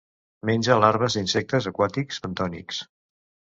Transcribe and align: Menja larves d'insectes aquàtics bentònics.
Menja 0.49 0.77
larves 0.83 1.17
d'insectes 1.19 1.69
aquàtics 1.73 2.21
bentònics. 2.25 2.83